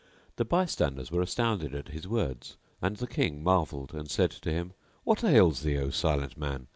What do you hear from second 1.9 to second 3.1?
words and the